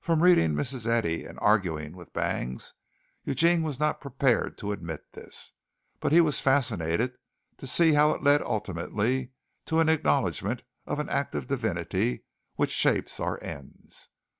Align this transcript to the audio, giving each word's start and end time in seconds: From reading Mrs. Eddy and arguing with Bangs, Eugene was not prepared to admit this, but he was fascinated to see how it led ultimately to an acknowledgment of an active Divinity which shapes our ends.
From 0.00 0.24
reading 0.24 0.54
Mrs. 0.54 0.84
Eddy 0.84 1.24
and 1.24 1.38
arguing 1.40 1.96
with 1.96 2.12
Bangs, 2.12 2.72
Eugene 3.22 3.62
was 3.62 3.78
not 3.78 4.00
prepared 4.00 4.58
to 4.58 4.72
admit 4.72 5.12
this, 5.12 5.52
but 6.00 6.10
he 6.10 6.20
was 6.20 6.40
fascinated 6.40 7.16
to 7.58 7.68
see 7.68 7.92
how 7.92 8.10
it 8.10 8.24
led 8.24 8.42
ultimately 8.42 9.30
to 9.66 9.78
an 9.78 9.88
acknowledgment 9.88 10.64
of 10.86 10.98
an 10.98 11.08
active 11.08 11.46
Divinity 11.46 12.24
which 12.56 12.72
shapes 12.72 13.20
our 13.20 13.40
ends. 13.44 14.08